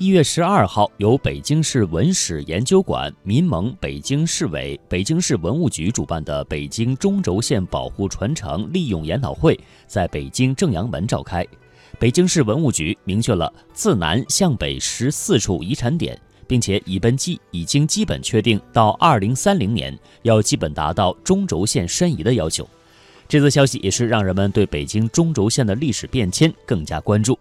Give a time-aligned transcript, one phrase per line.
[0.00, 9.58] 一月十二号，由北京市文史研究馆、民盟北京市委、北京市文物局主办的北京中轴线保护传承利用研讨会
[9.88, 11.44] 在北京正阳门召开。
[11.98, 22.68] 北京市文物局明确了自南向北十四处遗产点，并且已本基已经基本确定到二零三零年要基本达到中轴线申遗的要求。
[23.26, 27.37] 这则消息也是让人们对北京中轴线的历史变迁更加关注。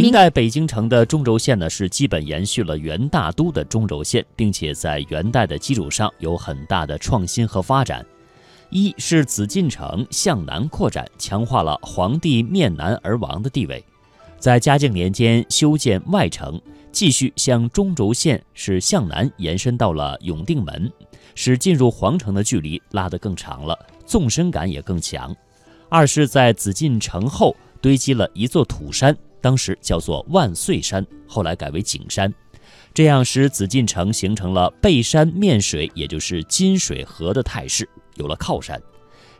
[0.00, 8.06] 明代北京城的中轴线呢，是基本延续了元大都的中轴线，并且在元代的基础上有很大的创新和发展。
[8.70, 13.84] 一是紫禁城向南扩展，强化了皇帝面南而王的地位。
[14.38, 16.60] 在嘉靖年间修建外城，
[16.92, 20.88] 继续向中轴线是向南延伸到了永定门，
[21.34, 25.34] 使进入皇城的距离拉得更长了，纵深感也更强。
[25.88, 29.16] 二是，在紫禁城后堆积了一座土山。
[29.40, 32.32] 当时叫做万岁山，后来改为景山，
[32.92, 38.80] 这样使紫禁城形成了背山面水，也就是金水河的态势，有了靠山。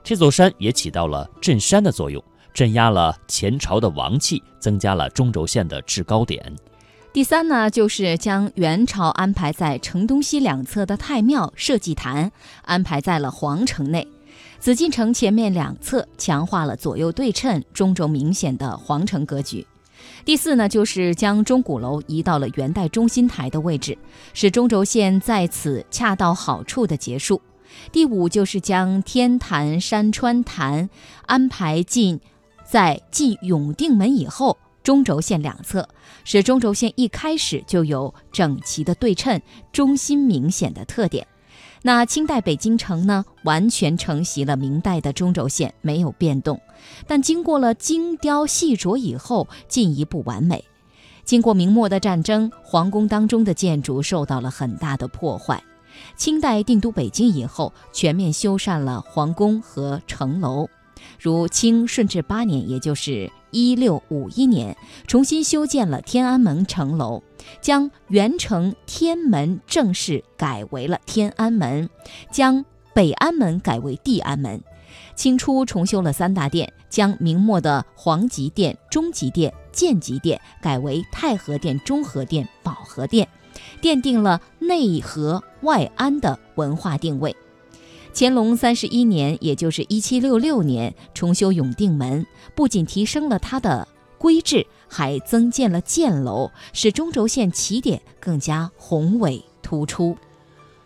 [0.05, 2.23] 这座山也起到了镇山的作用，
[2.55, 6.55] 镇压了前朝的王气，增加了中轴线的制高点。
[7.13, 12.31] 第三呢，就是将元朝安排在城东西两侧的太庙设祭坛，
[12.63, 14.07] 安排在了皇城内。
[14.61, 19.67] 紫禁城前面两侧强化了左右对称、中轴明显的皇城格局。
[20.25, 23.97] 第四呢，就是将钟鼓楼移到了元代中心台的位置，
[24.35, 27.41] 使中轴线在此恰到好处的结束。
[27.93, 30.89] 第五就是将天坛、山川坛
[31.27, 32.21] 安排进
[32.65, 35.89] 在进永定门以后中轴线两侧，
[36.25, 41.27] 使中轴线一开始就有整齐的对称、中心明显的特点。
[41.83, 46.61] 那清代北京城呢，完全承袭了明代的中轴线，没有变动。
[47.07, 50.65] 但经过了精雕细琢以后，进一步完美。
[51.25, 55.63] 经过明末的战争，皇宫当中的建筑受到了很大的破坏。
[56.17, 60.69] 清代定都北京以后，全面修缮了皇宫和城楼。
[61.21, 67.23] 如清顺治八年，也就是一六五一年，重新修建了天安门城楼，
[67.61, 71.89] 将原城天门正式改为了天安门，
[72.31, 72.65] 将
[72.95, 74.63] 北安门改为地安门。
[75.15, 83.29] 清初重修了三大殿，将明末的皇极殿、中极殿、建极殿改为太和殿、中和殿、保和殿，
[83.83, 87.37] 奠定了内和外安的文化定位。
[88.15, 93.87] 乾隆三十一年，也就是一七六六年，重修永定门，不仅提升了它的
[94.19, 100.17] 规制，还增建了箭楼，使中轴线起点更加宏伟突出。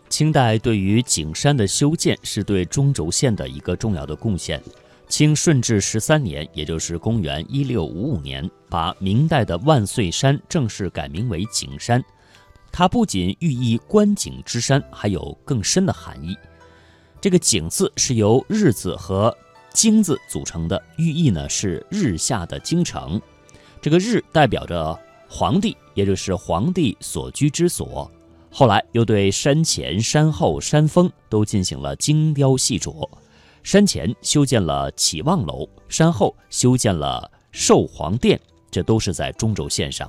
[0.08, 4.62] 清代对于景山的修建，是对中轴线的一个重要的贡献。
[5.08, 12.02] 清顺治十三年，也就是公元一六五五年，把明代的万岁山正式改名为景山。
[12.70, 16.34] 它不仅寓意观景之山，还有更深的含义。
[17.20, 19.36] 这个“景”字是由“日”字和
[19.72, 23.20] “京”字组成的，寓意呢是日下的京城。
[23.82, 24.96] 这个“日”代表着
[25.28, 28.08] 皇帝，也就是皇帝所居之所。
[28.48, 33.08] 后来又对山前、山后、山峰都进行了精雕细琢。
[33.64, 40.08] 山前修建了启望楼，山后修建了寿皇殿，这都是在中轴线上。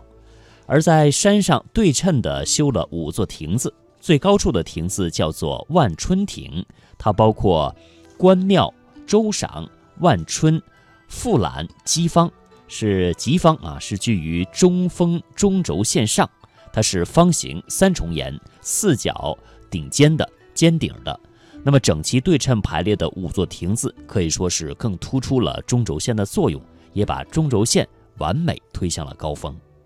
[0.68, 6.64] 而在山上对称的修了五座亭子，最高处的亭子叫做万春亭。
[6.98, 7.76] 它包括
[8.18, 8.72] 关庙、
[9.08, 9.68] 周赏、
[10.00, 10.62] 万春、
[11.08, 12.32] 富览、基方，
[12.68, 16.30] 是吉方啊，是居于中峰中轴线上。
[16.72, 19.38] 它是方形、三重檐、四角
[19.70, 21.20] 顶尖的尖顶的。
[21.64, 27.88] 那么整齐对称排列的五座亭子，可以说是更突出了中轴线的作用，也把中轴线
[28.18, 29.56] 完美推向了高峰。